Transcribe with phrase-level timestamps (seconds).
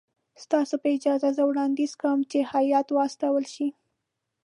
[0.43, 3.67] ستاسو په اجازه زه وړاندیز کوم چې هیات واستول شي.